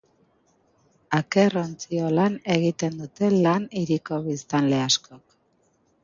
Aker 1.17 1.57
ontziolan 1.61 2.37
egiten 2.53 2.97
dute 3.01 3.29
lan 3.35 3.67
hiriko 3.81 4.19
biztanle 4.29 4.81
askok. 4.87 5.37